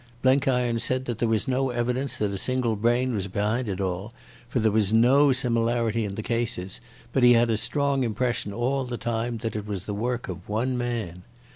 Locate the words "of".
10.27-10.49